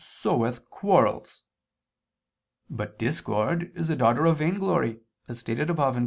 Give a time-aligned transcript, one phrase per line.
[0.25, 1.43] 'loveth'] quarrels."
[2.71, 5.99] But discord is a daughter of vainglory, as stated above (Q.